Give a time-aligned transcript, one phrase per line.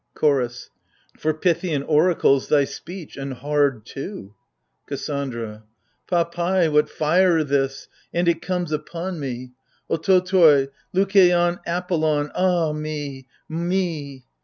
[0.15, 0.71] CHOROS.
[1.19, 4.33] For Puthian oracles, thy speech, and hard too!
[4.89, 5.61] KASSANDRA.
[6.11, 7.87] Papai: what fire this!
[8.11, 9.51] and it comes upon me!
[9.91, 14.25] Ototoi, Lukeion Apollon, ah me— me